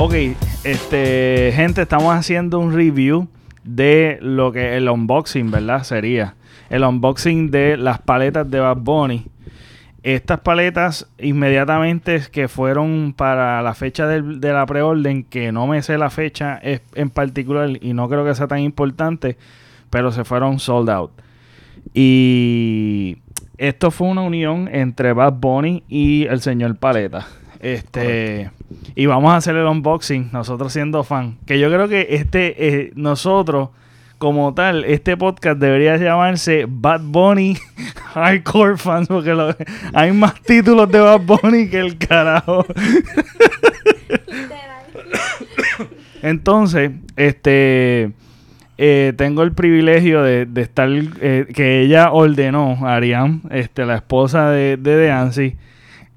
Ok, 0.00 0.14
este, 0.62 1.50
gente, 1.56 1.82
estamos 1.82 2.14
haciendo 2.14 2.60
un 2.60 2.72
review 2.72 3.26
de 3.64 4.18
lo 4.22 4.52
que 4.52 4.76
el 4.76 4.88
unboxing, 4.88 5.50
¿verdad? 5.50 5.82
Sería 5.82 6.36
el 6.70 6.84
unboxing 6.84 7.50
de 7.50 7.76
las 7.76 7.98
paletas 7.98 8.48
de 8.48 8.60
Bad 8.60 8.76
Bunny. 8.76 9.26
Estas 10.04 10.38
paletas 10.38 11.08
inmediatamente 11.18 12.22
que 12.30 12.46
fueron 12.46 13.12
para 13.12 13.60
la 13.60 13.74
fecha 13.74 14.06
de 14.06 14.52
la 14.52 14.64
preorden, 14.66 15.24
que 15.24 15.50
no 15.50 15.66
me 15.66 15.82
sé 15.82 15.98
la 15.98 16.10
fecha 16.10 16.60
en 16.62 17.10
particular 17.10 17.68
y 17.80 17.92
no 17.92 18.08
creo 18.08 18.24
que 18.24 18.36
sea 18.36 18.46
tan 18.46 18.60
importante, 18.60 19.36
pero 19.90 20.12
se 20.12 20.22
fueron 20.22 20.60
sold 20.60 20.90
out. 20.90 21.10
Y 21.92 23.16
esto 23.56 23.90
fue 23.90 24.06
una 24.06 24.22
unión 24.22 24.68
entre 24.72 25.12
Bad 25.12 25.32
Bunny 25.32 25.82
y 25.88 26.26
el 26.26 26.40
señor 26.40 26.76
Paleta. 26.76 27.26
Este, 27.58 28.52
y 28.94 29.06
vamos 29.06 29.32
a 29.32 29.36
hacer 29.36 29.56
el 29.56 29.66
unboxing, 29.66 30.30
nosotros 30.32 30.72
siendo 30.72 31.04
fan. 31.04 31.38
Que 31.46 31.58
yo 31.58 31.68
creo 31.70 31.88
que 31.88 32.06
este, 32.10 32.54
eh, 32.68 32.92
nosotros, 32.94 33.70
como 34.18 34.52
tal, 34.54 34.84
este 34.84 35.16
podcast 35.16 35.58
debería 35.58 35.96
llamarse 35.96 36.66
Bad 36.68 37.00
Bunny 37.04 37.56
Hardcore 38.14 38.76
Fans, 38.76 39.08
porque 39.08 39.32
lo- 39.34 39.54
hay 39.94 40.12
más 40.12 40.40
títulos 40.42 40.90
de 40.90 41.00
Bad 41.00 41.20
Bunny 41.20 41.68
que 41.68 41.78
el 41.80 41.96
carajo. 41.98 42.64
Entonces, 46.22 46.90
este 47.16 48.10
eh, 48.76 49.12
tengo 49.16 49.42
el 49.42 49.52
privilegio 49.52 50.22
de, 50.22 50.46
de 50.46 50.62
estar 50.62 50.88
eh, 51.20 51.46
que 51.54 51.80
ella 51.82 52.10
ordenó, 52.12 52.78
Ariane, 52.86 53.40
este, 53.50 53.84
la 53.86 53.96
esposa 53.96 54.50
de, 54.50 54.76
de 54.76 54.96
Deancy, 54.96 55.56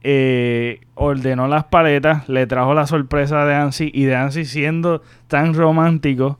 eh, 0.03 0.81
ordenó 0.95 1.47
las 1.47 1.65
paletas, 1.65 2.27
le 2.29 2.47
trajo 2.47 2.73
la 2.73 2.87
sorpresa 2.87 3.41
a 3.43 3.45
Deancy 3.45 3.91
y 3.93 4.05
Deancy 4.05 4.45
siendo 4.45 5.01
tan 5.27 5.53
romántico, 5.53 6.37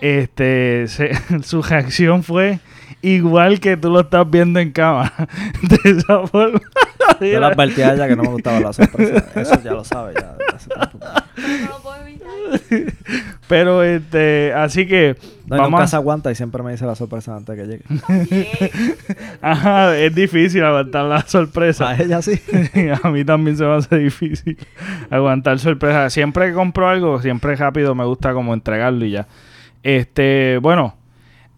este, 0.00 0.86
se- 0.88 1.12
su 1.42 1.62
reacción 1.62 2.22
fue 2.22 2.58
igual 3.02 3.60
que 3.60 3.76
tú 3.76 3.90
lo 3.90 4.00
estás 4.00 4.28
viendo 4.30 4.58
en 4.60 4.72
cámara. 4.72 5.12
De 5.62 5.90
esa 5.90 6.26
forma. 6.26 6.60
Yo 7.20 7.38
le 7.40 7.46
advertí 7.46 7.82
a 7.82 7.92
ella 7.94 8.08
que 8.08 8.16
no 8.16 8.22
me 8.22 8.28
gustaba 8.30 8.60
la 8.60 8.72
sorpresa. 8.72 9.24
Eso 9.40 9.62
ya 9.62 9.72
lo 9.72 9.84
sabe 9.84 10.14
ya. 10.14 10.36
No 11.36 11.68
lo 11.68 11.82
puedo 11.82 11.96
evitar. 12.06 12.94
Pero 13.56 13.84
este, 13.84 14.52
así 14.52 14.84
que 14.84 15.16
No, 15.46 15.54
vamos 15.56 15.70
nunca 15.70 15.84
a- 15.84 15.86
se 15.86 15.94
aguanta 15.94 16.32
y 16.32 16.34
siempre 16.34 16.60
me 16.64 16.72
dice 16.72 16.84
la 16.86 16.96
sorpresa 16.96 17.36
antes 17.36 17.54
que 17.56 17.66
llegue. 17.66 17.84
Ajá, 19.42 19.96
es 19.96 20.12
difícil 20.12 20.64
aguantar 20.64 21.04
la 21.04 21.20
sorpresa. 21.22 21.90
A 21.90 21.96
ella 21.96 22.20
sí. 22.20 22.40
a 23.02 23.10
mí 23.10 23.24
también 23.24 23.56
se 23.56 23.64
me 23.64 23.74
hace 23.74 23.96
difícil 23.98 24.58
aguantar 25.08 25.58
sorpresa. 25.60 26.10
Siempre 26.10 26.48
que 26.48 26.54
compro 26.54 26.88
algo, 26.88 27.20
siempre 27.22 27.54
rápido 27.54 27.94
me 27.94 28.04
gusta 28.04 28.32
como 28.32 28.54
entregarlo 28.54 29.04
y 29.04 29.12
ya. 29.12 29.28
Este, 29.84 30.58
bueno, 30.60 30.96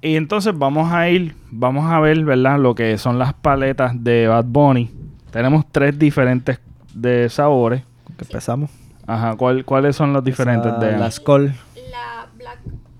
y 0.03 0.16
entonces 0.16 0.53
vamos 0.56 0.92
a 0.92 1.08
ir, 1.08 1.34
vamos 1.50 1.91
a 1.91 1.98
ver, 2.00 2.25
¿verdad? 2.25 2.58
Lo 2.58 2.75
que 2.75 2.98
son 2.98 3.19
las 3.19 3.33
paletas 3.33 3.92
de 4.05 4.27
Bad 4.28 4.44
Bunny. 4.47 4.91
Tenemos 5.31 5.64
tres 5.72 5.98
diferentes 5.98 6.60
de 6.92 7.28
sabores. 7.31 7.83
Que 8.19 8.25
empezamos. 8.25 8.70
Ajá, 9.06 9.36
¿cuál- 9.36 9.64
¿cuáles 9.64 9.94
son 9.97 10.12
los 10.12 10.22
diferentes 10.25 10.72
Esa, 10.72 10.84
de 10.84 10.98
La 10.98 11.10
Skull. 11.10 11.53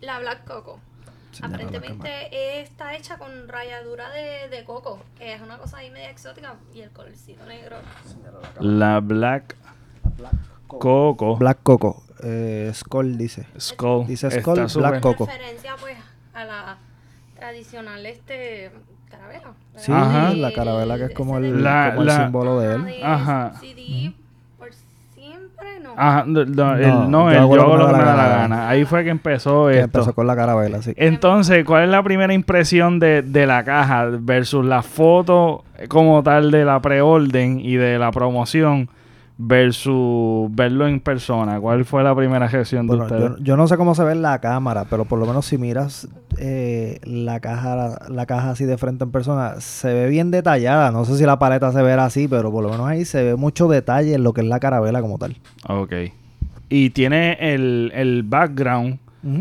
La 0.07 0.19
Black, 0.19 0.39
la 0.39 0.45
Black 0.45 0.45
Coco. 0.47 0.81
La 1.41 1.49
Aparentemente 1.49 2.61
está 2.63 2.95
hecha 2.97 3.19
con 3.19 3.47
ralladura 3.49 4.09
de, 4.11 4.49
de 4.49 4.65
coco, 4.65 4.99
que 5.19 5.35
es 5.35 5.41
una 5.43 5.59
cosa 5.59 5.79
ahí 5.79 5.91
media 5.91 6.09
exótica, 6.11 6.55
y 6.75 6.81
el 6.81 6.91
colorcito 6.91 7.45
negro. 7.45 7.77
La 8.61 9.01
Black 9.01 9.55
Coco 10.67 11.37
Black 11.37 11.59
Coco. 11.63 12.03
Eh, 12.23 12.71
Skull 12.75 13.19
dice. 13.19 13.47
Skull. 13.61 14.07
Dice 14.07 14.29
Está 14.29 14.41
Skull, 14.41 14.69
súper- 14.71 14.91
Black 14.91 15.03
Coco. 15.03 15.27
referencia 15.27 15.77
pues 15.79 15.97
a 16.33 16.45
la 16.45 16.79
tradicional 17.39 18.07
este 18.07 18.71
carabela. 19.11 19.53
Sí, 19.77 19.93
Ajá. 19.93 20.33
la 20.35 20.53
carabela 20.53 20.97
que 20.97 21.05
es 21.05 21.11
como 21.15 21.37
el, 21.39 21.63
La- 21.63 21.91
como 21.91 22.01
el 22.03 22.07
la- 22.07 22.17
símbolo 22.25 22.61
de 22.61 22.75
él. 22.75 22.85
de 22.87 23.05
Ajá. 23.05 23.53
CD. 23.61 24.15
Ajá, 25.99 26.25
no, 26.27 26.45
no, 26.45 26.77
el, 26.77 27.11
No, 27.11 27.25
yo 27.25 27.31
el 27.31 27.37
hago 27.39 27.57
yo 27.57 27.63
hago 27.63 27.77
lo 27.79 27.87
que 27.87 27.93
me 27.95 27.99
da 28.05 28.15
la 28.17 28.29
gana. 28.29 28.69
Ahí 28.69 28.85
fue 28.85 29.03
que 29.03 29.11
empezó 29.11 29.67
Que 29.69 29.79
esto. 29.81 29.85
empezó 29.85 30.15
con 30.15 30.27
la 30.27 30.37
carabela, 30.37 30.83
sí. 30.83 30.93
Entonces, 30.97 31.65
¿cuál 31.65 31.85
es 31.85 31.89
la 31.91 32.03
primera 32.03 32.35
impresión 32.35 32.99
de, 32.99 33.23
de 33.23 33.47
la 33.47 33.65
caja 33.65 34.07
versus 34.21 34.65
la 34.65 34.83
foto 34.83 35.65
como 35.89 36.23
tal 36.23 36.51
de 36.51 36.65
la 36.65 36.81
preorden 36.81 37.61
y 37.61 37.77
de 37.77 37.99
la 37.99 38.11
promoción 38.13 38.89
versus 39.39 40.49
verlo 40.55 40.87
en 40.87 41.01
persona? 41.01 41.61
¿Cuál 41.61 41.85
fue 41.85 42.03
la 42.03 42.15
primera 42.15 42.47
reacción 42.49 42.87
de 42.87 42.97
Bueno, 42.97 43.05
ustedes? 43.05 43.39
yo, 43.39 43.45
yo 43.45 43.57
no 43.57 43.69
sé 43.69 43.77
cómo 43.77 43.95
se 43.95 44.03
ve 44.05 44.13
en 44.13 44.23
la 44.23 44.41
cámara, 44.41 44.87
pero 44.89 45.05
por 45.05 45.19
lo 45.19 45.27
menos 45.27 45.47
si 45.47 45.59
miras 45.59 46.09
eh, 46.39 47.01
la 47.05 47.41
caja 47.41 47.99
la, 48.09 48.27
caja 48.27 48.51
así 48.51 48.65
de 48.65 48.79
frente 48.79 49.05
en 49.05 49.11
persona, 49.11 49.61
se 49.61 49.93
ve 49.93 50.09
bien 50.09 50.31
detallada. 50.31 50.91
No 50.91 51.05
sé 51.05 51.17
si 51.17 51.25
la 51.25 51.39
paleta 51.39 51.73
se 51.73 51.83
verá 51.83 52.07
así, 52.07 52.29
pero 52.29 52.51
por 52.51 52.63
lo 52.63 52.71
menos 52.71 52.87
ahí 52.87 53.05
se 53.05 53.23
ve 53.23 53.37
mucho 53.37 53.69
detalle 53.69 54.15
en 54.15 54.23
lo 54.23 54.33
que 54.33 54.41
es 54.41 54.47
la 54.47 54.61
carabela 54.61 55.01
como 55.01 55.19
tal. 55.19 55.37
Ok. 55.69 55.93
Y 56.69 56.91
tiene 56.91 57.37
el, 57.41 57.93
el 57.95 58.23
background, 58.25 58.99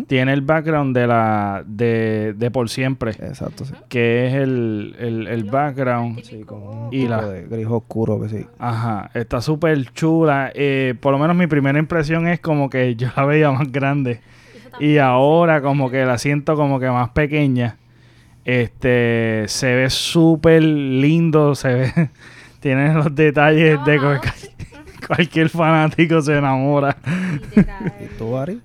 tiene 0.07 0.33
el 0.33 0.41
background 0.41 0.95
de 0.95 1.07
la 1.07 1.63
de, 1.65 2.33
de 2.37 2.51
por 2.51 2.69
siempre, 2.69 3.11
Exacto, 3.11 3.65
sí. 3.65 3.73
que 3.89 4.27
es 4.27 4.33
el, 4.35 4.95
el, 4.99 5.27
el 5.27 5.43
background. 5.45 6.21
Sí, 6.23 6.43
con 6.43 6.61
un 6.63 6.89
Y 6.93 7.07
la- 7.07 7.21
de 7.27 7.43
gris 7.47 7.67
oscuro 7.67 8.19
que 8.21 8.29
sí. 8.29 8.45
Ajá, 8.59 9.09
está 9.13 9.41
súper 9.41 9.83
chula. 9.93 10.51
Eh, 10.55 10.95
por 10.99 11.11
lo 11.11 11.19
menos 11.19 11.35
mi 11.35 11.47
primera 11.47 11.77
impresión 11.79 12.27
es 12.27 12.39
como 12.39 12.69
que 12.69 12.95
yo 12.95 13.09
la 13.15 13.25
veía 13.25 13.51
más 13.51 13.71
grande. 13.71 14.21
Y 14.79 14.97
ahora 14.97 15.61
como 15.61 15.89
que 15.89 16.05
la 16.05 16.17
siento 16.17 16.55
como 16.55 16.79
que 16.79 16.89
más 16.89 17.09
pequeña. 17.09 17.77
Este, 18.43 19.45
se 19.47 19.73
ve 19.75 19.89
súper 19.89 20.61
lindo, 20.63 21.55
se 21.55 21.73
ve, 21.73 22.09
tiene 22.59 22.93
los 22.93 23.13
detalles 23.15 23.83
de 23.85 23.99
cual- 23.99 24.21
cualquier 25.07 25.49
fanático 25.49 26.21
se 26.21 26.37
enamora. 26.37 26.95
¿Y 27.55 28.17
tú, 28.17 28.37
Ari? 28.37 28.61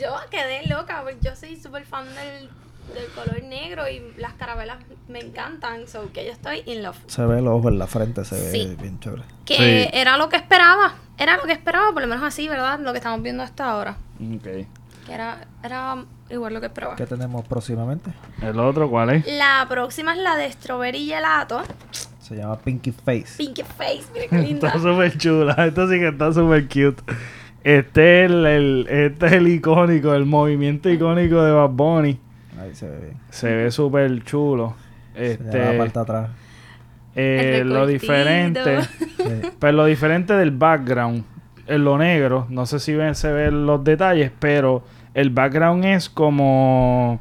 Yo 0.00 0.14
quedé 0.30 0.66
loca, 0.66 1.00
porque 1.02 1.18
yo 1.20 1.36
soy 1.36 1.56
súper 1.56 1.84
fan 1.84 2.06
del, 2.14 2.48
del 2.94 3.06
color 3.14 3.42
negro 3.42 3.88
y 3.88 4.00
las 4.16 4.32
carabelas 4.34 4.78
me 5.08 5.20
encantan, 5.20 5.86
so 5.86 6.10
que 6.12 6.24
yo 6.24 6.32
estoy 6.32 6.62
in 6.66 6.82
love. 6.82 6.96
Se 7.06 7.24
ve 7.26 7.38
el 7.40 7.46
ojo 7.48 7.68
en 7.68 7.78
la 7.78 7.86
frente, 7.86 8.24
se 8.24 8.34
ve 8.36 8.50
Sí. 8.50 8.76
bien 8.80 8.98
chévere. 9.00 9.22
Que 9.44 9.56
Sí. 9.56 9.90
era 9.92 10.16
lo 10.16 10.28
que 10.28 10.36
esperaba, 10.36 10.94
era 11.18 11.36
lo 11.36 11.42
que 11.44 11.52
esperaba, 11.52 11.92
por 11.92 12.02
lo 12.02 12.08
menos 12.08 12.24
así, 12.24 12.48
¿verdad? 12.48 12.78
Lo 12.80 12.92
que 12.92 12.98
estamos 12.98 13.22
viendo 13.22 13.42
hasta 13.42 13.70
ahora. 13.70 13.96
Ok. 14.36 14.42
Que 15.06 15.14
era, 15.14 15.46
era 15.64 16.04
igual 16.30 16.54
lo 16.54 16.60
que 16.60 16.66
esperaba. 16.66 16.94
¿Qué 16.96 17.06
tenemos 17.06 17.46
próximamente? 17.46 18.10
¿El 18.42 18.58
otro 18.60 18.88
cuál 18.88 19.10
es? 19.10 19.26
La 19.26 19.66
próxima 19.68 20.12
es 20.14 20.18
la 20.20 20.36
de 20.36 20.50
Strawberry 20.52 21.06
Gelato. 21.06 21.62
Se 22.20 22.36
llama 22.36 22.56
Pinky 22.58 22.92
Face. 22.92 23.34
Pinky 23.36 23.62
Face, 23.64 24.04
mira 24.14 24.26
qué 24.28 24.38
linda. 24.46 24.68
Está 24.68 24.78
súper 24.80 25.18
chula. 25.18 25.52
Esto 25.66 25.88
sí 25.88 25.98
que 25.98 26.08
está 26.08 26.32
súper 26.32 26.68
cute. 26.68 27.02
Este 27.64 28.24
es 28.24 28.30
el, 28.30 28.46
el- 28.46 28.86
este 28.88 29.26
es 29.26 29.32
el 29.32 29.48
icónico, 29.48 30.14
el 30.14 30.24
movimiento 30.26 30.88
icónico 30.90 31.42
de 31.42 31.52
Bad 31.52 31.70
Bunny. 31.70 32.18
Ahí 32.60 32.74
se 32.74 32.88
ve 32.88 32.98
bien. 32.98 33.14
Se 33.30 33.54
ve 33.54 33.70
súper 33.70 34.22
chulo. 34.24 34.74
Este... 35.14 35.58
La 35.58 35.64
Este, 35.66 35.78
parte 35.78 35.98
atrás. 35.98 36.30
eh, 37.16 37.58
El 37.60 37.68
lo 37.70 37.86
diferente, 37.86 38.80
Sí. 39.16 39.24
pero 39.58 39.72
lo 39.76 39.84
diferente 39.84 40.34
del 40.34 40.50
background, 40.52 41.24
en 41.66 41.84
lo 41.84 41.98
negro, 41.98 42.46
no 42.48 42.66
sé 42.66 42.78
si 42.80 42.94
ven, 42.94 43.14
se 43.14 43.30
ven 43.32 43.66
los 43.66 43.82
detalles, 43.84 44.30
pero 44.38 44.82
el 45.14 45.30
background 45.30 45.84
es 45.84 46.08
como 46.08 47.20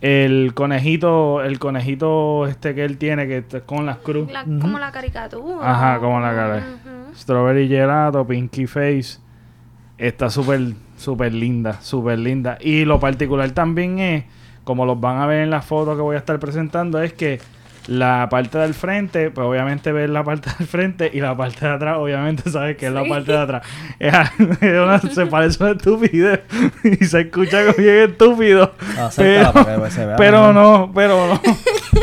el 0.00 0.52
conejito, 0.54 1.42
el 1.42 1.58
conejito 1.58 2.46
este 2.46 2.74
que 2.74 2.84
él 2.84 2.98
tiene 2.98 3.26
que 3.26 3.38
está 3.38 3.60
con 3.62 3.86
las 3.86 3.98
cruz. 3.98 4.30
La- 4.30 4.44
Como 4.44 4.78
la 4.78 4.92
caricatura. 4.92 5.58
Ajá, 5.70 5.98
como 5.98 6.20
la 6.20 6.34
cara. 6.34 6.56
Ujú. 6.58 7.14
Strawberry 7.16 7.68
Gelato, 7.68 8.26
Pinky 8.26 8.66
Face. 8.66 9.18
Está 9.98 10.30
súper, 10.30 10.60
súper 10.96 11.34
linda, 11.34 11.80
súper 11.82 12.18
linda. 12.18 12.56
Y 12.60 12.84
lo 12.84 13.00
particular 13.00 13.50
también 13.50 13.98
es, 13.98 14.24
como 14.64 14.86
los 14.86 15.00
van 15.00 15.18
a 15.18 15.26
ver 15.26 15.42
en 15.42 15.50
la 15.50 15.60
foto 15.62 15.96
que 15.96 16.02
voy 16.02 16.14
a 16.14 16.20
estar 16.20 16.38
presentando, 16.38 17.00
es 17.02 17.12
que 17.12 17.40
la 17.88 18.28
parte 18.30 18.58
del 18.58 18.74
frente, 18.74 19.30
pues 19.30 19.46
obviamente 19.46 19.92
ves 19.92 20.10
la 20.10 20.22
parte 20.22 20.50
del 20.58 20.68
frente 20.68 21.10
y 21.12 21.20
la 21.20 21.34
parte 21.36 21.66
de 21.66 21.72
atrás, 21.72 21.96
obviamente 21.98 22.48
sabes 22.50 22.76
que 22.76 22.86
es 22.86 22.92
la 22.92 23.02
Sí. 23.02 23.08
parte 23.08 23.32
de 23.32 23.38
atrás. 23.38 23.66
Es, 23.98 24.14
es 24.60 24.78
una- 24.80 24.98
se 25.00 25.26
parece 25.26 25.64
a 25.64 25.66
una 25.68 25.76
estupidez 25.76 26.40
y 26.84 27.04
se 27.06 27.20
escucha 27.22 27.62
como 27.64 27.78
bien 27.78 28.10
estúpido. 28.10 28.72
Acércala 29.00 29.52
Pero, 29.54 29.82
para 29.82 29.88
que 29.88 30.52
no, 30.52 30.92
pero 30.94 31.26
no, 31.32 31.40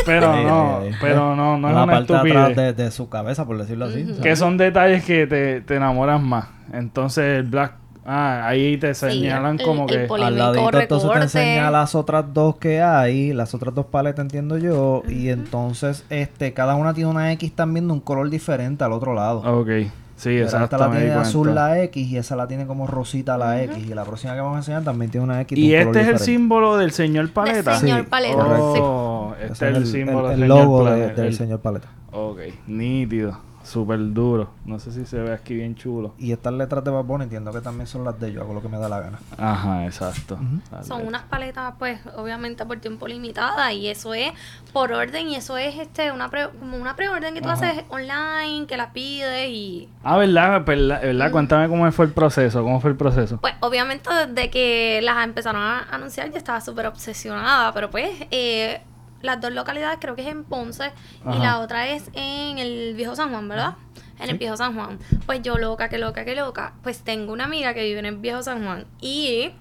pero 0.06 0.44
no, 0.44 0.82
pero 1.00 1.36
no, 1.36 1.58
no 1.60 1.70
es 1.70 1.76
la 1.76 1.84
una 1.84 1.94
parte 1.94 2.12
de 2.14 2.18
estupidez. 2.20 2.38
atrás 2.38 2.56
de, 2.78 2.84
de 2.84 2.92
su 2.92 3.08
cabeza, 3.08 3.46
por 3.46 3.58
decirlo 3.60 3.86
así. 3.86 4.06
¿sabes? 4.06 4.20
Que 4.22 4.36
son 4.36 4.58
detalles 4.58 5.06
que 5.06 5.28
te, 5.28 5.62
te 5.62 5.76
enamoran 5.76 6.24
más. 6.28 6.48
Entonces 6.74 7.38
el 7.40 7.44
black... 7.44 7.74
Ah, 8.06 8.48
ahí 8.48 8.78
te 8.78 8.94
señalan 8.94 9.60
el- 9.60 9.66
como 9.66 9.88
el 9.90 10.08
que... 10.08 10.14
Al 10.24 10.38
ladito 10.38 10.80
entonces 10.80 11.12
te 11.12 11.20
enseña 11.22 11.72
las 11.72 11.96
otras 11.96 12.26
dos 12.34 12.56
que 12.58 12.82
hay, 12.82 13.34
las 13.34 13.54
otras 13.56 13.74
dos 13.74 13.88
paletas 13.88 14.22
entiendo 14.24 14.58
yo, 14.60 15.02
y 15.10 15.30
entonces 15.30 16.06
este 16.12 16.54
cada 16.54 16.76
una 16.76 16.94
tiene 16.94 17.10
una 17.10 17.32
X 17.34 17.54
también 17.54 17.88
de 17.88 17.94
un 17.94 18.00
color 18.00 18.30
diferente 18.30 18.84
al 18.84 18.92
otro 18.94 19.14
lado. 19.16 19.40
Ok. 19.60 19.70
Sí, 20.18 20.30
Pero 20.30 20.44
exacto. 20.46 20.76
Esta 20.78 20.88
la 20.88 20.92
tiene 20.96 21.12
azul 21.14 21.54
la 21.54 21.82
X 21.84 22.08
y 22.08 22.18
esa 22.18 22.38
la 22.38 22.48
tiene 22.48 22.66
como 22.66 22.88
rosita 22.88 23.38
la 23.38 23.62
X. 23.64 23.86
Y 23.86 23.94
la 23.94 24.06
próxima 24.06 24.34
que 24.34 24.40
vamos 24.40 24.56
a 24.56 24.60
enseñar 24.60 24.84
también 24.84 25.12
tiene 25.12 25.26
una 25.26 25.42
X. 25.42 25.58
de 25.58 25.62
Y 25.62 25.74
un 25.74 25.80
este 25.80 25.86
color 25.92 26.02
es 26.04 26.08
el 26.08 26.20
símbolo 26.20 26.78
del 26.78 26.92
señor 26.92 27.32
Paleta. 27.34 27.78
señor 27.80 28.00
Sí, 28.02 28.08
Paleta. 28.10 28.38
Oh, 28.48 29.34
Ese 29.42 29.52
este 29.52 29.70
es 29.72 29.78
el, 29.78 29.88
símbolo 29.88 30.32
el, 30.32 30.40
del 30.40 30.44
el 30.44 30.48
señor 30.52 30.64
logo 30.64 30.86
de- 30.90 31.08
del 31.16 31.26
El- 31.26 31.34
señor 31.36 31.60
Paleta. 31.60 31.88
Ok, 32.14 32.40
nítido. 32.68 33.38
Súper 33.66 33.98
duro. 34.14 34.50
No 34.66 34.80
sé 34.80 34.92
si 34.92 35.06
se 35.06 35.18
ve 35.20 35.34
aquí 35.34 35.56
bien 35.56 35.76
chulo. 35.76 36.14
Y 36.20 36.32
estas 36.32 36.54
letras 36.54 36.84
de 36.84 36.92
Bad 36.92 37.04
Bunny 37.04 37.24
entiendo 37.24 37.52
que 37.52 37.62
también 37.62 37.88
son 37.88 38.04
las 38.04 38.20
de 38.20 38.32
yo, 38.32 38.42
hago 38.42 38.54
lo 38.54 38.62
que 38.62 38.70
me 38.70 38.78
da 38.78 38.88
la 38.88 39.00
gana. 39.00 39.20
Ajá, 39.38 39.86
exacto. 39.86 40.38
Son 40.84 41.06
unas 41.06 41.24
paletas, 41.24 41.74
pues, 41.80 42.00
obviamente 42.16 42.66
por 42.66 42.78
tiempo 42.80 43.08
limitada 43.08 43.74
y 43.74 43.88
eso 43.88 44.14
es 44.14 44.32
por 44.72 44.92
orden 44.94 45.28
y 45.30 45.36
eso 45.36 45.58
es 45.58 45.76
este 45.78 46.12
una 46.12 46.30
pre- 46.30 46.50
como 46.60 46.78
una 46.78 46.96
preorden 46.96 47.34
que 47.34 47.42
tú 47.42 47.50
Ajá. 47.50 47.70
haces 47.70 47.84
online, 47.90 48.68
que 48.68 48.78
la 48.78 48.94
pides 48.94 49.50
y 49.50 49.90
Ah, 50.04 50.18
¿verdad? 50.18 50.64
¿verdad? 50.66 51.02
¿verdad? 51.02 51.32
Cuéntame 51.32 51.68
cómo 51.68 51.92
fue 51.92 52.06
el 52.06 52.12
proceso. 52.12 52.62
¿Cómo 52.64 52.80
fue 52.82 52.92
el 52.92 52.98
proceso? 52.98 53.38
pues 53.42 53.56
obviamente 53.62 54.10
desde 54.28 54.50
que 54.50 55.00
las 55.02 55.24
empezaron 55.24 55.62
a 55.62 55.80
anunciar 55.92 56.30
yo 56.30 56.38
estaba 56.38 56.62
súper 56.62 56.86
obsesionada, 56.88 57.74
pero 57.74 57.90
pues 57.90 58.10
eh, 58.32 58.82
las 59.26 59.42
dos 59.42 59.52
localidades 59.52 59.98
creo 60.00 60.16
que 60.16 60.22
es 60.22 60.28
en 60.28 60.44
Ponce 60.44 60.86
Ajá. 61.26 61.36
y 61.36 61.40
la 61.40 61.60
otra 61.60 61.88
es 61.90 62.10
en 62.14 62.58
el 62.60 62.94
Viejo 62.96 63.16
San 63.16 63.32
Juan, 63.32 63.48
¿verdad? 63.50 63.74
En 64.20 64.30
el 64.30 64.38
Viejo 64.38 64.56
San 64.56 64.74
Juan. 64.76 64.98
Pues 65.26 65.42
yo 65.42 65.58
loca, 65.58 65.90
que 65.90 65.98
loca, 65.98 66.24
que 66.24 66.36
loca. 66.36 66.74
Pues 66.84 67.00
tengo 67.00 67.34
una 67.34 67.44
amiga 67.44 67.74
que 67.74 67.84
vive 67.84 68.00
en 68.00 68.06
el 68.06 68.16
Viejo 68.18 68.42
San 68.44 68.64
Juan 68.64 68.86
y 69.02 69.52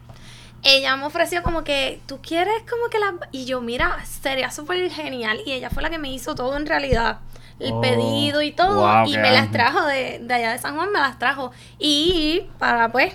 ella 0.62 0.96
me 0.96 1.04
ofreció 1.06 1.42
como 1.42 1.64
que, 1.64 2.00
¿tú 2.06 2.20
quieres 2.22 2.54
como 2.70 2.88
que 2.88 2.98
las...? 2.98 3.14
Y 3.32 3.44
yo, 3.46 3.60
mira, 3.60 3.98
sería 4.04 4.50
súper 4.50 4.88
genial. 4.90 5.40
Y 5.44 5.52
ella 5.52 5.68
fue 5.70 5.82
la 5.82 5.90
que 5.90 5.98
me 5.98 6.10
hizo 6.10 6.34
todo 6.34 6.56
en 6.56 6.66
realidad. 6.66 7.18
El 7.60 7.72
Oh, 7.74 7.80
pedido 7.80 8.40
y 8.42 8.50
todo. 8.52 8.80
wow, 8.80 9.06
y 9.06 9.16
me 9.18 9.30
las 9.30 9.50
trajo 9.52 9.84
de, 9.86 10.20
de 10.22 10.34
allá 10.34 10.52
de 10.52 10.58
San 10.58 10.74
Juan, 10.74 10.90
me 10.90 10.98
las 11.00 11.18
trajo. 11.18 11.52
Y 11.78 12.46
para, 12.58 12.90
pues, 12.90 13.12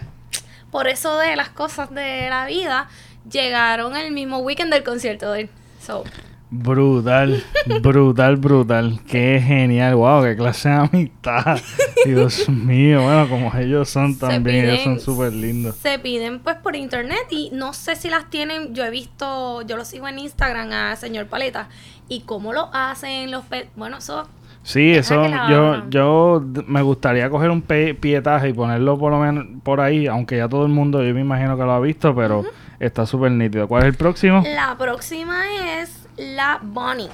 por 0.72 0.88
eso 0.88 1.18
de 1.18 1.36
las 1.36 1.50
cosas 1.50 1.90
de 1.90 2.28
la 2.30 2.45
vida, 2.45 2.88
llegaron 3.30 3.95
el 3.98 4.12
mismo 4.12 4.38
weekend 4.40 4.72
del 4.72 4.84
concierto 4.84 5.31
de 5.31 5.42
él. 5.42 5.50
So, 5.86 6.04
Brutal, 6.51 7.44
brutal, 7.81 8.38
brutal. 8.38 9.00
Qué 9.07 9.40
genial. 9.46 9.96
Wow, 9.96 10.24
qué 10.24 10.36
clase 10.36 10.69
de 10.69 10.75
amistad. 10.75 11.60
Dios 12.06 12.50
mío. 12.50 13.04
Bueno, 13.04 13.30
como 13.30 13.56
ellos 13.56 13.88
son 13.90 14.18
también. 14.18 14.66
Ellos 14.66 14.81
son 14.81 14.96
piden- 14.96 15.00
súper 15.00 15.34
lindos. 15.34 15.75
se 15.75 16.00
piden 16.00 16.40
pues 16.40 16.56
por 16.57 16.75
internet 16.75 17.28
y 17.30 17.51
no 17.54 17.74
sé 17.74 17.96
si 17.96 18.10
las 18.10 18.30
tienen, 18.31 18.74
yo 18.74 18.84
he 18.84 18.90
visto, 18.90 19.62
yo 19.62 19.78
lo 19.78 19.86
sigo 19.86 20.07
en 20.07 20.18
Instagram 20.19 20.72
a 20.72 20.96
señor 20.96 21.28
Paleta 21.28 21.69
y 22.07 22.22
cómo 22.22 22.52
lo 22.52 22.69
hacen 22.74 23.30
los 23.30 23.44
bueno, 23.75 23.98
eso 23.98 24.28
Sí, 24.63 24.92
eso 24.92 25.25
yo, 25.50 25.90
yo 25.90 26.44
me 26.68 26.81
gustaría 26.81 27.30
coger 27.30 27.50
un 27.50 27.62
pietaje 27.62 28.50
y 28.50 28.54
ponerlo 28.54 28.98
por 28.98 29.12
lo 29.12 29.19
menos 29.19 29.45
por 29.63 29.80
ahí, 29.80 30.06
aunque 30.07 30.38
ya 30.38 30.50
todo 30.50 30.66
el 30.66 30.72
mundo, 30.72 31.02
yo 31.04 31.13
me 31.13 31.22
imagino 31.22 31.56
que 31.57 31.63
lo 31.63 31.72
ha 31.72 31.80
visto, 31.80 32.13
pero 32.13 32.44
está 32.80 33.06
súper 33.06 33.31
nítido. 33.31 33.68
¿Cuál 33.68 33.84
es 33.84 33.90
el 33.90 33.95
próximo? 33.95 34.44
La 34.45 34.78
próxima 34.78 35.44
es 35.80 36.09
la 36.19 36.60
Bunny, 36.62 37.07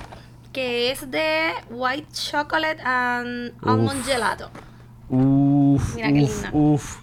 que 0.51 0.91
es 0.91 1.09
de 1.09 1.51
White 1.69 2.07
Chocolate 2.11 2.81
and 2.83 3.53
Almond 3.63 4.03
Gelato. 4.05 4.49
Uf, 5.09 5.95
Mira 5.95 6.07
qué 6.11 6.23
uf, 6.23 6.43
linda. 6.43 6.49
uf. 6.53 6.97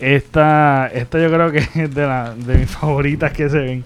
Esta, 0.00 0.88
esta 0.92 1.18
yo 1.18 1.28
creo 1.30 1.50
que 1.52 1.58
es 1.58 1.94
de, 1.94 2.06
la, 2.06 2.34
de 2.34 2.58
mis 2.58 2.70
favoritas 2.70 3.32
que 3.32 3.48
se 3.48 3.58
ven. 3.58 3.84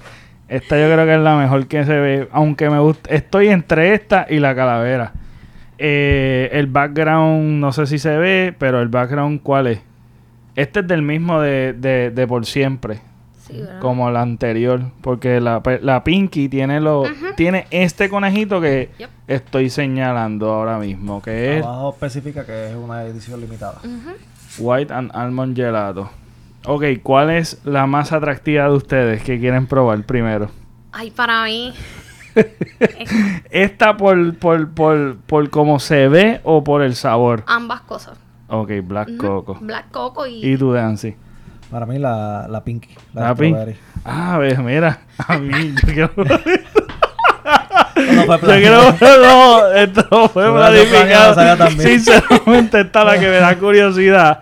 Esta 0.49 0.79
yo 0.79 0.93
creo 0.93 1.07
que 1.07 1.15
es 1.15 1.21
la 1.21 1.37
mejor 1.37 1.67
que 1.67 1.85
se 1.85 1.99
ve, 1.99 2.29
aunque 2.33 2.69
me 2.69 2.79
gusta, 2.79 3.11
estoy 3.11 3.49
entre 3.49 3.95
esta 3.95 4.27
y 4.29 4.39
la 4.39 4.55
calavera. 4.55 5.13
Eh, 5.79 6.51
el 6.53 6.67
background, 6.67 7.59
no 7.61 7.73
sé 7.73 7.87
si 7.87 7.99
se 7.99 8.17
ve, 8.19 8.55
pero 8.59 8.81
el 8.81 8.89
background, 8.89 9.41
¿cuál 9.43 9.67
es? 9.69 9.81
Este 10.55 10.81
es 10.81 10.87
del 10.87 11.03
mismo 11.03 11.41
de, 11.41 11.73
de, 11.73 12.11
de 12.11 12.27
por 12.27 12.45
siempre. 12.45 13.01
Como 13.81 14.11
la 14.11 14.23
anterior, 14.23 14.83
porque 15.01 15.41
la, 15.41 15.63
pe- 15.63 15.81
la 15.83 16.05
Pinky 16.05 16.49
tiene 16.49 16.81
lo, 16.81 17.05
tiene 17.37 17.67
este 17.71 18.09
conejito 18.09 18.61
que 18.61 18.91
Yep. 18.99 19.11
estoy 19.29 19.71
señalando 19.71 20.51
ahora 20.53 20.79
mismo, 20.79 21.21
que 21.23 21.59
es 21.59 21.65
Abajo 21.65 21.91
especifica 21.91 22.45
que 22.47 22.71
es 22.71 22.75
una 22.77 23.05
edición 23.05 23.41
limitada. 23.41 23.81
White 24.59 24.93
and 24.93 25.11
Almond 25.15 25.57
Gelato. 25.57 26.11
Ok, 26.65 26.85
¿cuál 27.03 27.31
es 27.31 27.61
la 27.65 27.87
más 27.87 28.13
atractiva 28.13 28.65
de 28.65 28.71
ustedes 28.77 29.23
que 29.23 29.41
quieren 29.41 29.67
probar 29.67 30.05
primero? 30.05 30.49
Ay, 30.93 31.11
para 31.11 31.45
mí 31.45 31.73
¿Esta 33.51 33.97
por, 33.97 34.37
por, 34.39 34.71
por, 34.71 35.17
por 35.19 35.51
cómo 35.51 35.79
se 35.81 36.09
ve 36.09 36.41
o 36.45 36.65
por 36.65 36.83
el 36.83 36.95
sabor? 36.95 37.45
ambas 37.47 37.81
cosas. 37.83 38.19
Ok, 38.49 38.71
Black. 38.85 39.17
Coco. 39.17 39.59
Black 39.61 39.91
Coco 39.91 40.27
y, 40.27 40.45
¿Y 40.45 40.57
tú, 40.57 40.73
Dancy? 40.73 41.15
Para 41.73 41.87
mí 41.87 41.99
la, 41.99 42.47
la 42.51 42.63
Pinky. 42.63 42.91
La, 43.15 43.35
¿La. 43.35 43.67
Ah, 44.05 44.37
ves, 44.37 44.59
mira, 44.59 45.01
a 45.27 45.39
mí 45.39 45.75
yo 45.87 45.93
quiero... 45.93 46.13
No 47.95 48.39
fue 48.39 48.63
Yo 48.63 48.99
quiero, 48.99 49.21
no, 49.21 49.73
esto 49.73 50.07
no 50.11 50.29
fue 50.29 50.53
planificado. 50.53 51.71
Sinceramente, 51.71 52.81
esta 52.81 53.01
es 53.01 53.07
la 53.07 53.19
que 53.19 53.27
me 53.27 53.37
da 53.37 53.57
curiosidad. 53.59 54.41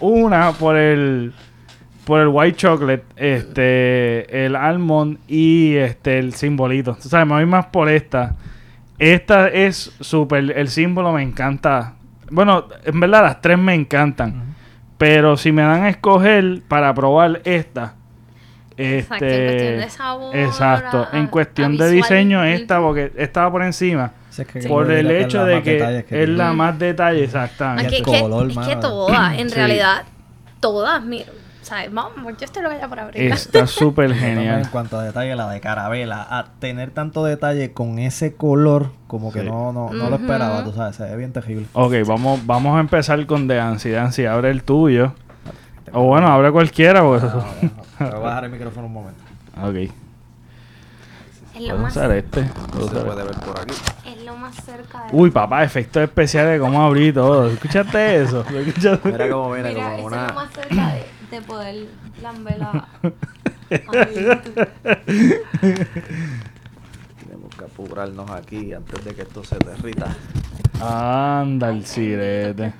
Una, 0.00 0.52
por 0.52 0.76
el 0.76 1.32
por 2.04 2.20
el 2.20 2.28
white 2.28 2.56
chocolate, 2.56 3.04
este, 3.16 4.44
el 4.44 4.56
almond 4.56 5.18
y 5.28 5.76
este 5.76 6.18
el 6.18 6.34
simbolito. 6.34 6.96
Tú 7.00 7.08
sabes, 7.08 7.26
me 7.26 7.34
voy 7.34 7.46
más 7.46 7.66
por 7.66 7.88
esta. 7.88 8.34
Esta 8.98 9.48
es 9.48 9.94
súper, 10.00 10.56
el 10.56 10.68
símbolo 10.68 11.12
me 11.12 11.22
encanta. 11.22 11.94
Bueno, 12.30 12.66
en 12.84 13.00
verdad 13.00 13.22
las 13.22 13.40
tres 13.40 13.58
me 13.58 13.74
encantan. 13.74 14.51
Pero 15.02 15.36
si 15.36 15.50
me 15.50 15.62
dan 15.62 15.82
a 15.82 15.88
escoger 15.88 16.62
para 16.68 16.94
probar 16.94 17.40
esta, 17.44 17.94
Exacto, 18.76 19.24
este, 19.26 19.36
en 19.36 19.46
cuestión 19.48 19.80
de 19.80 19.90
sabor, 19.90 20.36
exacto, 20.36 21.08
a- 21.12 21.18
en 21.18 21.26
cuestión 21.26 21.76
de 21.76 21.90
diseño 21.90 22.44
esta 22.44 22.80
porque 22.80 23.12
estaba 23.16 23.50
por 23.50 23.62
encima 23.64 24.12
Si 24.30 24.42
es 24.42 24.48
que 24.48 24.60
por 24.68 24.90
el 24.92 25.10
hecho 25.10 25.44
de 25.44 25.60
que, 25.62 26.04
es 26.08 26.28
la 26.28 26.52
más 26.52 26.78
detalle 26.78 27.24
exactamente. 27.24 27.96
El 27.96 28.04
que, 28.04 28.20
color, 28.20 28.48
es 28.48 28.58
que 28.58 28.76
todas, 28.76 29.38
en 29.38 29.50
Sí. 29.50 29.56
realidad, 29.56 30.02
todas, 30.60 31.02
mira, 31.02 31.26
¿sabes? 31.62 31.92
Vamos, 31.92 32.34
yo 32.38 32.44
estoy 32.44 32.62
loca 32.62 32.78
ya 32.78 32.88
por 32.88 33.00
abrirla. 33.00 33.34
está 33.34 33.66
súper 33.66 34.14
genial 34.14 34.60
En 34.62 34.68
cuanto 34.68 34.98
a 34.98 35.02
detalle, 35.04 35.34
la 35.36 35.48
de 35.48 35.60
Carabela, 35.60 36.26
a 36.28 36.44
tener 36.58 36.90
tanto 36.90 37.24
detalle 37.24 37.72
con 37.72 37.98
ese 37.98 38.34
color, 38.34 38.90
como 39.06 39.32
que 39.32 39.40
Sí. 39.40 39.46
no, 39.46 39.72
no, 39.72 39.90
no 39.92 40.10
lo 40.10 40.16
esperaba, 40.16 40.62
tú 40.64 40.72
sabes, 40.72 40.96
se 40.96 41.04
ve 41.04 41.16
bien 41.16 41.32
terrible. 41.32 41.66
ok 41.72 41.94
vamos 42.06 42.44
vamos 42.46 42.76
a 42.76 42.80
empezar 42.80 43.24
con 43.26 43.46
Dancy 43.48 43.90
Dancy 43.90 44.26
abre 44.26 44.50
el 44.50 44.62
tuyo 44.62 45.14
o 45.92 46.02
bueno 46.04 46.28
abre 46.28 46.50
cualquiera 46.52 47.02
pues 47.02 47.22
Ah, 47.24 47.44
Voy 47.98 48.08
a 48.08 48.18
bajar 48.18 48.44
el 48.44 48.50
micrófono 48.50 48.86
un 48.86 48.92
momento. 48.92 49.22
ok 49.62 49.74
Es 51.54 51.60
lo, 51.60 51.68
puedo 51.68 51.78
más, 51.78 51.92
usar 51.96 52.10
este 52.12 52.42
Puedo 52.72 52.88
Se 52.88 52.94
puede 53.04 53.22
ver 53.24 53.34
por 53.40 53.60
aquí. 53.60 53.74
es 54.06 54.24
lo 54.24 54.36
más 54.36 54.54
cerca 54.56 55.04
de... 55.04 55.08
Uy, 55.12 55.30
papá, 55.30 55.62
efectos 55.62 56.02
especiales 56.02 56.52
de 56.54 56.58
cómo 56.58 56.82
abrí 56.82 57.12
todo. 57.12 57.48
¿Escuchaste 57.48 58.22
eso? 58.22 58.44
¿Lo 58.50 58.58
escuchaste? 58.60 59.12
Mira 59.12 59.28
cómo 59.30 59.52
viene, 59.52 59.68
Mira, 59.70 59.84
como 59.84 59.96
eso 59.98 60.06
una... 60.06 60.22
es 60.22 60.28
lo 60.28 60.34
más 60.34 60.50
cerca 60.52 60.86
de, 60.88 61.04
de 61.32 61.40
poder 61.42 61.86
lamberla. 62.22 62.86
Tenemos 67.24 67.54
que 67.56 67.64
apurarnos 67.64 68.30
aquí 68.30 68.72
antes 68.72 69.04
de 69.04 69.14
que 69.14 69.22
esto 69.22 69.42
se 69.42 69.56
derrita. 69.58 70.14
Anda 70.80 71.70
el 71.70 71.86
sirete. 71.86 72.72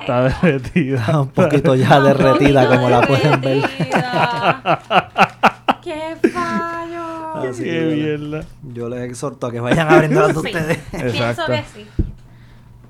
Está 0.00 0.22
derretida. 0.22 1.20
un 1.20 1.28
poquito 1.30 1.74
ya 1.74 2.00
derretida, 2.00 2.68
como 2.68 2.88
la 2.88 3.00
pueden 3.02 3.40
ver. 3.40 3.62
¡Qué 5.82 6.16
fallo! 6.32 7.34
Así 7.50 7.64
Qué 7.64 7.70
que- 7.70 7.94
mierda. 7.96 8.44
Yo 8.62 8.88
les 8.88 9.10
exhorto 9.10 9.48
a 9.48 9.52
que 9.52 9.58
vayan 9.60 9.90
abriendo 9.92 10.28
Sí, 10.30 10.36
ustedes. 10.36 10.78
pienso 10.90 11.06
Exacto. 11.08 11.52
que 11.52 11.64
sí. 11.74 11.86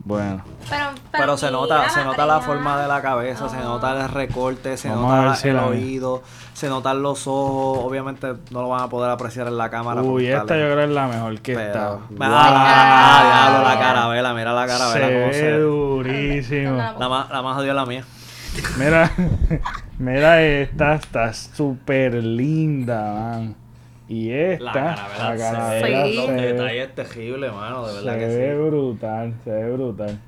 Bueno, 0.09 0.43
Pero, 0.71 0.87
Pero 1.13 1.37
se 1.37 1.51
nota, 1.51 1.87
se 1.91 2.03
nota 2.03 2.25
la 2.25 2.41
forma 2.41 2.81
de 2.81 2.89
la 2.89 3.03
cabeza, 3.03 3.47
se 3.51 3.59
Ah. 3.59 3.63
nota 3.65 3.93
el 4.05 4.09
recorte, 4.09 4.79
se 4.79 4.89
Vamos 4.89 5.13
nota 5.15 5.35
si 5.37 5.49
el 5.49 5.59
oído, 5.59 6.23
se 6.55 6.71
notan 6.71 7.03
los 7.03 7.27
ojos. 7.27 7.81
Obviamente 7.85 8.29
no 8.51 8.63
lo 8.63 8.71
van 8.71 8.81
a 8.85 8.89
poder 8.89 9.11
apreciar 9.11 9.49
en 9.49 9.59
la 9.59 9.69
cámara. 9.69 10.01
uy, 10.01 10.27
esta 10.29 10.57
yo 10.57 10.65
creo 10.65 10.77
que 10.77 10.85
es 10.85 10.91
la 10.91 11.09
mejor 11.09 11.39
que 11.43 11.53
está. 11.53 11.73
Pero, 11.73 11.99
Wow. 12.09 12.19
ah, 12.33 13.49
diablo, 13.51 13.69
la 13.69 13.79
carabela, 13.79 14.33
mira 14.33 14.53
la 14.55 14.67
carabela 14.67 15.07
Se 15.07 15.13
cómo 15.13 15.27
ve 15.27 15.33
se 15.35 15.59
durísimo. 15.59 16.77
La 16.99 17.09
más, 17.11 17.29
la 17.29 17.43
más 17.43 17.57
jodida 17.57 17.71
es 17.73 17.77
la 17.77 17.87
mía. 17.87 18.05
Mira, 18.79 19.11
mira 19.99 20.43
esta, 20.43 20.95
está 20.95 21.35
súper 21.35 22.15
linda, 22.15 23.13
man. 23.13 23.55
Y 24.09 24.31
esta, 24.31 24.65
La 24.65 24.73
carabela, 24.73 25.35
la 25.35 25.37
se 25.37 25.39
carabela 25.53 26.03
ve, 26.05 26.11
Sí. 26.11 26.17
los 26.17 26.27
se 26.27 26.33
ve- 26.33 26.53
detalles 26.55 26.95
terribles, 26.95 27.53
mano, 27.53 27.87
de 27.87 27.93
se 27.93 28.05
verdad 28.05 28.19
que 28.19 28.27
ve 28.27 28.55
brutal, 28.69 29.35
se 29.45 29.51
ve 29.51 29.71
brutal. 29.73 30.19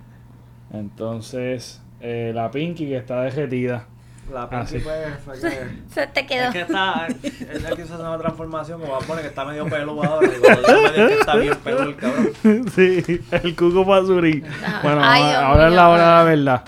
Entonces, 0.72 1.82
eh, 2.00 2.32
la 2.34 2.50
Pinky 2.50 2.86
que 2.88 2.96
está 2.96 3.22
derretida. 3.22 3.86
La 4.32 4.42
Ah, 4.42 4.48
Pinky 4.50 4.66
sí. 4.78 4.84
pues 4.84 4.96
fue 5.24 5.34
que... 5.50 5.66
Se 5.92 6.06
te 6.06 6.24
quedó. 6.26 6.44
Es 6.44 6.52
que 6.52 6.60
está, 6.60 7.08
ella 7.08 7.70
quiso 7.70 7.94
hacer 7.94 8.06
una 8.06 8.18
transformación, 8.18 8.80
como 8.80 8.92
va 8.92 8.98
a 8.98 9.00
poner 9.00 9.22
que 9.22 9.28
está 9.28 9.44
medio 9.44 9.66
peludo 9.66 10.04
ahora, 10.04 10.28
y 10.28 10.38
cuando 10.38 10.62
ya 10.62 10.74
me 10.74 10.92
dijo 10.92 11.06
que 11.08 11.14
está 11.14 11.36
bien 11.36 11.56
peludo 11.64 11.82
el 11.82 11.96
cabrón. 11.96 12.28
sí, 12.74 13.20
el 13.32 13.56
cuco 13.56 13.84
pasurí. 13.84 14.40
Bueno, 14.84 15.00
Ay, 15.02 15.22
ahora 15.22 15.46
ahora 15.48 15.68
es 15.68 15.74
la 15.74 15.88
hora 15.88 16.24
de 16.24 16.36
la 16.36 16.52
verdad. 16.52 16.64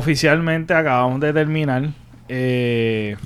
Oficialmente 0.00 0.72
acabamos 0.72 1.20
de 1.20 1.34
terminar 1.34 1.90
eh, 2.28 3.16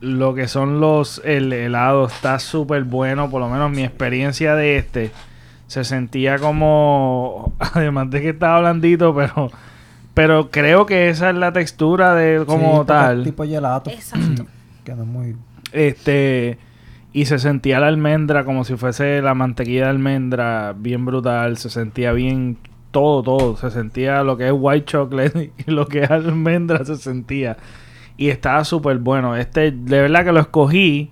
lo 0.00 0.34
que 0.34 0.48
son 0.48 0.80
los 0.80 1.22
el 1.24 1.50
helado 1.50 2.06
está 2.06 2.38
súper 2.38 2.84
bueno 2.84 3.30
por 3.30 3.40
lo 3.40 3.48
menos 3.48 3.70
mi 3.70 3.84
experiencia 3.84 4.54
de 4.54 4.76
este 4.76 5.10
se 5.66 5.82
sentía 5.84 6.38
como 6.38 7.54
además 7.58 8.10
de 8.10 8.20
que 8.20 8.28
estaba 8.30 8.60
blandito 8.60 9.14
pero 9.14 9.50
pero 10.12 10.50
creo 10.50 10.84
que 10.84 11.08
esa 11.08 11.30
es 11.30 11.36
la 11.36 11.52
textura 11.52 12.14
de 12.14 12.44
como 12.44 12.82
Sí, 12.82 12.86
tal 12.86 13.18
es 13.18 13.24
tipo 13.24 13.44
gelato. 13.44 13.90
Exacto. 13.90 14.46
Que 14.84 14.94
no 14.94 15.04
es 15.04 15.08
muy... 15.08 15.36
este 15.72 16.58
y 17.14 17.24
se 17.24 17.38
sentía 17.38 17.80
la 17.80 17.86
almendra 17.86 18.44
como 18.44 18.64
si 18.64 18.76
fuese 18.76 19.22
la 19.22 19.32
mantequilla 19.32 19.84
de 19.84 19.88
almendra 19.88 20.74
bien 20.76 21.06
brutal 21.06 21.56
se 21.56 21.70
sentía 21.70 22.12
bien 22.12 22.58
todo 22.94 23.22
todo. 23.22 23.56
Se 23.58 23.70
sentía 23.70 24.22
lo 24.22 24.38
que 24.38 24.46
es 24.46 24.54
white 24.56 24.86
chocolate 24.86 25.52
y 25.66 25.70
lo 25.70 25.86
que 25.86 26.04
es 26.04 26.10
almendra 26.10 26.82
se 26.86 26.96
sentía. 26.96 27.58
Y 28.16 28.30
estaba 28.30 28.64
súper 28.64 28.98
bueno. 28.98 29.36
Este 29.36 29.70
de 29.70 30.00
verdad 30.00 30.24
que 30.24 30.32
lo 30.32 30.40
escogí 30.40 31.10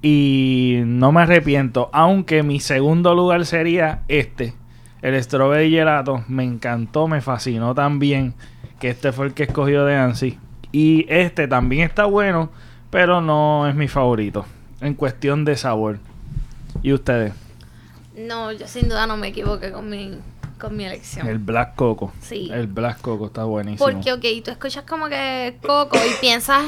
y 0.00 0.82
no 0.84 1.10
me 1.10 1.22
arrepiento. 1.22 1.90
Aunque 1.92 2.44
mi 2.44 2.60
segundo 2.60 3.14
lugar 3.14 3.44
sería 3.46 4.02
este. 4.06 4.54
El 5.02 5.20
strawberry 5.22 5.70
gelato 5.70 6.24
me 6.28 6.44
encantó 6.44 7.08
me 7.08 7.20
fascinó 7.20 7.74
también 7.74 8.34
que 8.78 8.90
este 8.90 9.12
fue 9.12 9.26
el 9.26 9.34
que 9.34 9.44
escogió 9.44 9.84
de 9.84 9.96
Ansi. 9.96 10.38
Y 10.70 11.06
este 11.08 11.48
también 11.48 11.82
está 11.82 12.04
bueno 12.04 12.50
pero 12.90 13.20
no 13.20 13.68
es 13.68 13.74
mi 13.74 13.88
favorito 13.88 14.46
en 14.80 14.94
cuestión 14.94 15.44
de 15.44 15.56
sabor. 15.56 15.98
¿Y 16.82 16.92
ustedes? 16.92 17.32
No, 18.16 18.52
yo 18.52 18.66
sin 18.66 18.88
duda 18.88 19.06
no 19.06 19.16
me 19.16 19.28
equivoqué 19.28 19.72
con 19.72 19.90
mi, 19.90 20.18
con 20.58 20.76
mi 20.76 20.84
elección. 20.84 21.26
El 21.26 21.38
Black 21.38 21.74
Coco. 21.74 22.12
Sí. 22.20 22.50
El 22.52 22.66
Black 22.66 23.00
Coco 23.00 23.26
está 23.26 23.44
buenísimo. 23.44 23.84
Porque, 23.90 24.12
ok, 24.12 24.44
tú 24.44 24.50
escuchas 24.50 24.84
como 24.88 25.08
que 25.08 25.58
coco 25.66 25.96
y 25.96 26.14
piensas, 26.20 26.64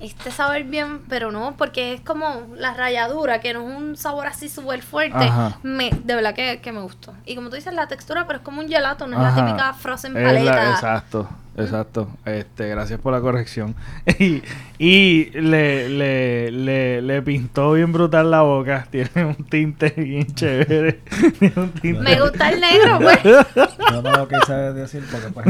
este 0.00 0.30
sabor 0.30 0.62
bien, 0.64 1.00
pero 1.08 1.30
no, 1.32 1.54
porque 1.56 1.94
es 1.94 2.00
como 2.00 2.46
la 2.56 2.74
ralladura, 2.74 3.40
que 3.40 3.54
no 3.54 3.68
es 3.68 3.76
un 3.76 3.96
sabor 3.96 4.26
así 4.26 4.48
súper 4.48 4.82
fuerte. 4.82 5.24
Ajá. 5.24 5.58
Me, 5.62 5.90
de 5.90 6.14
verdad 6.14 6.34
que, 6.34 6.60
que 6.60 6.72
me 6.72 6.80
gustó. 6.80 7.14
Y 7.24 7.34
como 7.36 7.48
tú 7.48 7.56
dices, 7.56 7.72
la 7.74 7.86
textura, 7.88 8.26
pero 8.26 8.38
es 8.40 8.44
como 8.44 8.60
un 8.60 8.68
gelato, 8.68 9.06
no 9.06 9.16
es 9.16 9.22
la 9.22 9.34
típica 9.44 9.72
frozen 9.74 10.14
la- 10.14 10.22
paleta. 10.22 10.70
exacto, 10.72 11.28
exacto. 11.56 12.08
Este, 12.24 12.68
gracias 12.68 13.00
por 13.00 13.12
la 13.12 13.20
corrección. 13.20 13.74
y 14.18 14.42
y 14.78 15.30
le, 15.34 15.88
le, 15.88 16.50
le, 16.50 17.00
le 17.02 17.22
pintó 17.22 17.72
bien 17.72 17.92
brutal 17.92 18.30
la 18.30 18.42
boca. 18.42 18.86
Tiene 18.90 19.24
un 19.24 19.36
tinte 19.44 19.90
bien 19.96 20.26
chévere. 20.34 20.94
Tiene 21.38 21.54
un 21.56 21.70
tinte- 21.72 22.00
Me 22.02 22.20
gusta 22.20 22.50
el 22.50 22.60
negro, 22.60 22.98
pues. 23.00 23.22
Yo 23.22 24.02
no 24.02 24.10
lo 24.10 24.28
quise 24.28 24.52
decir 24.52 25.04
porque 25.10 25.28
pues... 25.28 25.46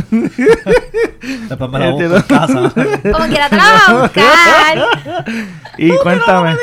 Después 1.48 1.70
me 1.70 1.78
la 1.78 1.90
busco 1.90 2.16
en 2.16 2.22
casa. 2.22 2.72
Como 3.12 3.26
quiera 3.28 3.48
te 3.48 3.56
la 3.56 3.62
vas 3.64 3.88
a 3.88 4.02
buscar. 4.02 5.24
Y 5.78 5.88
cuéntame, 5.98 6.54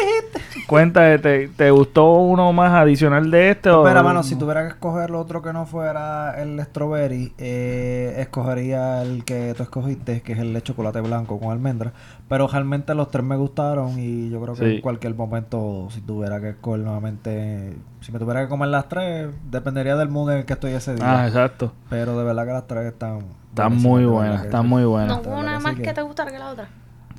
cuéntame, 0.71 1.19
¿te, 1.19 1.49
¿te 1.49 1.69
gustó 1.69 2.13
uno 2.13 2.53
más 2.53 2.71
adicional 2.71 3.29
de 3.29 3.51
este? 3.51 3.69
o- 3.69 3.83
Pero, 3.83 4.03
mano, 4.05 4.23
si 4.23 4.37
tuviera 4.37 4.61
que 4.63 4.69
escoger 4.69 5.11
otro 5.11 5.41
que 5.41 5.51
no 5.51 5.65
fuera 5.65 6.41
el 6.41 6.57
strawberry, 6.63 7.33
eh, 7.37 8.15
escogería 8.19 9.01
el 9.01 9.25
que 9.25 9.53
tú 9.57 9.63
escogiste, 9.63 10.21
que 10.21 10.31
es 10.31 10.39
el 10.39 10.53
de 10.53 10.61
chocolate 10.63 11.01
blanco 11.01 11.37
con 11.41 11.51
almendra. 11.51 11.91
Pero 12.29 12.47
realmente 12.47 12.95
los 12.95 13.11
tres 13.11 13.25
me 13.25 13.35
gustaron 13.35 13.99
y 13.99 14.29
yo 14.29 14.41
creo 14.41 14.55
que 14.55 14.65
Sí. 14.69 14.75
en 14.77 14.81
cualquier 14.81 15.13
momento, 15.13 15.89
si 15.91 15.99
tuviera 15.99 16.39
que 16.39 16.51
escoger 16.51 16.79
nuevamente, 16.79 17.75
si 17.99 18.13
me 18.13 18.19
tuviera 18.19 18.41
que 18.43 18.47
comer 18.47 18.69
las 18.69 18.87
tres, 18.87 19.27
dependería 19.51 19.97
del 19.97 20.07
mood 20.07 20.31
en 20.31 20.37
el 20.37 20.45
que 20.45 20.53
estoy 20.53 20.71
ese 20.71 20.95
día. 20.95 21.03
Ah, 21.23 21.27
exacto. 21.27 21.73
Pero 21.89 22.17
de 22.17 22.23
verdad 22.23 22.45
que 22.45 22.53
las 22.53 22.67
tres 22.67 22.85
están... 22.85 23.19
Están 23.49 23.75
muy 23.75 24.05
buenas, 24.05 24.45
están 24.45 24.65
muy 24.69 24.85
buenas. 24.85 25.21
No 25.21 25.29
hubo 25.29 25.37
una 25.41 25.59
más 25.59 25.75
que- 25.75 25.91
te 25.91 26.01
gustara 26.01 26.31
que 26.31 26.39
la 26.39 26.51
otra. 26.51 26.69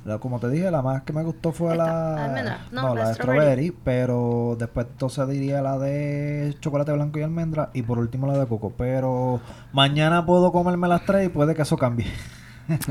La- 0.05 0.17
como 0.17 0.39
te 0.39 0.49
dije, 0.49 0.69
la 0.69 0.81
más 0.81 1.03
que 1.03 1.13
me 1.13 1.23
gustó 1.23 1.51
fue 1.53 1.71
Esta, 1.71 1.85
la... 1.85 2.25
almendra. 2.25 2.57
No, 2.71 2.81
No, 2.89 2.95
la 2.95 3.13
strawberry. 3.13 3.39
strawberry, 3.69 3.73
pero 3.83 4.55
después 4.59 4.87
entonces 4.91 5.27
diría 5.29 5.61
la 5.61 5.77
de 5.79 6.55
chocolate 6.59 6.91
blanco 6.91 7.19
y 7.19 7.23
almendra 7.23 7.69
y 7.73 7.83
por 7.83 7.99
último 7.99 8.27
la 8.27 8.37
de 8.37 8.45
coco. 8.45 8.73
Pero 8.77 9.39
mañana 9.71 10.25
puedo 10.25 10.51
comerme 10.51 10.87
las 10.87 11.05
tres 11.05 11.27
y 11.27 11.29
puede 11.29 11.55
que 11.55 11.61
eso 11.61 11.77
cambie. 11.77 12.07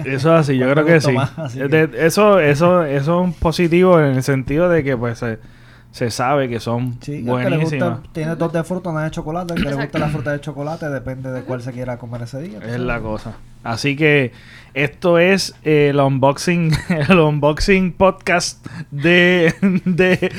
Eso 0.05 0.35
es 0.35 0.41
así, 0.41 0.57
yo 0.59 0.67
¿Cuál 0.73 0.75
creo 0.85 0.87
que 0.87 1.01
sí. 1.01 1.13
más? 1.13 1.39
Así 1.39 1.59
De- 1.59 1.69
que- 1.69 1.87
de- 1.87 2.07
eso, 2.07 2.39
eso, 2.41 2.83
eso 2.85 3.13
es 3.13 3.25
un 3.25 3.33
positivo 3.33 3.99
en 4.01 4.07
el 4.17 4.23
sentido 4.23 4.69
de 4.69 4.83
que 4.85 4.97
pues 4.97 5.19
se, 5.19 5.39
se 5.93 6.11
sabe 6.11 6.49
que 6.49 6.59
son 6.59 6.97
Sí, 7.03 7.19
al 7.19 7.19
que 7.19 7.51
le 7.51 7.57
buenísimas. 7.57 7.91
gusta, 8.01 8.13
tiene 8.13 8.35
dos 8.35 8.53
de 8.53 8.65
fruta, 8.65 8.89
una 8.91 9.05
de 9.05 9.11
chocolate. 9.11 9.55
El 9.55 9.63
que 9.63 9.69
le 9.71 9.77
gusta 9.77 9.99
la 9.99 10.09
fruta 10.09 10.33
de 10.33 10.41
chocolate 10.41 10.89
depende 10.89 11.31
de 11.31 11.43
cuál 11.43 11.63
se 11.63 11.71
quiera 11.73 11.99
comer 11.99 12.23
ese 12.23 12.41
día. 12.41 12.59
Es 12.67 12.81
la 12.81 12.99
cosa. 13.01 13.35
Así 13.63 13.95
que 13.95 14.33
esto 14.73 15.19
es 15.19 15.55
eh, 15.65 15.91
el 15.91 16.01
unboxing, 16.01 16.73
el 17.09 17.19
unboxing 17.19 17.93
podcast 17.93 18.67
de, 18.91 19.55
de 19.85 20.33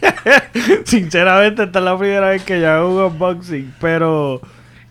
Sinceramente, 0.84 1.64
esta 1.64 1.78
es 1.78 1.84
la 1.84 1.98
primera 1.98 2.30
vez 2.30 2.42
que 2.42 2.60
yo 2.60 2.70
hago 2.70 3.06
un 3.06 3.12
unboxing, 3.12 3.74
pero 3.80 4.40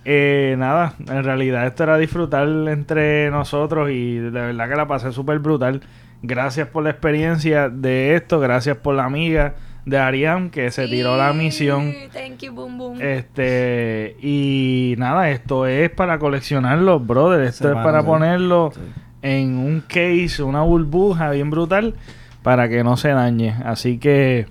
eh, 0.06 0.56
nada, 0.58 0.94
en 1.08 1.24
realidad 1.24 1.66
esto 1.66 1.84
era 1.84 1.98
disfrutar 1.98 2.48
entre 2.68 3.32
nosotros 3.32 3.90
y 3.90 4.18
de 4.18 4.30
verdad 4.30 4.70
que 4.70 4.76
la 4.76 4.88
pasé 4.88 5.12
súper 5.12 5.40
brutal. 5.40 5.82
Gracias 6.22 6.68
por 6.68 6.84
la 6.84 6.92
experiencia 6.92 7.70
de 7.70 8.16
esto, 8.16 8.40
gracias 8.40 8.78
por 8.78 8.94
la 8.94 9.06
amiga 9.06 9.56
de 9.90 9.98
Ariam 9.98 10.50
que 10.50 10.72
se 10.72 10.88
tiró 10.88 11.18
la 11.18 11.34
misión. 11.34 11.94
Thank 12.14 12.40
you, 12.44 12.54
boom, 12.54 12.78
boom. 12.78 13.02
Este, 13.02 14.16
y 14.22 14.96
nada, 14.98 15.30
esto 15.32 15.66
es 15.66 15.90
para 15.90 16.20
coleccionarlos, 16.20 17.06
brother. 17.06 17.42
Esto 17.42 17.70
es 17.70 17.76
para 17.76 18.02
sí. 18.02 18.06
ponerlo 18.08 18.72
Sí. 18.74 18.82
en 19.22 19.58
un 19.58 19.82
case, 19.82 20.44
una 20.44 20.62
burbuja 20.62 21.32
bien 21.32 21.50
brutal, 21.50 21.96
para 22.44 22.70
que 22.70 22.84
no 22.84 22.96
se 22.98 23.10
dañe. 23.10 23.56
Así 23.66 23.98
que 23.98 24.48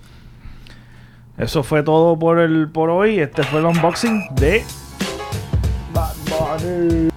eso 1.38 1.62
fue 1.62 1.82
todo 1.82 2.18
por 2.18 2.38
el 2.40 2.68
por 2.68 2.90
hoy. 2.90 3.20
Este 3.20 3.42
fue 3.44 3.60
el 3.60 3.66
unboxing 3.66 4.34
de 4.34 4.62
Bad 5.94 6.14
Bunny. 6.28 7.08